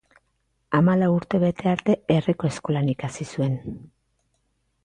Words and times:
Hamalau 0.77 1.09
urte 1.17 1.41
bete 1.43 1.69
arte 1.73 1.97
herriko 2.15 2.49
eskolan 2.53 2.93
ikasi 2.97 3.29
zuen. 3.37 3.63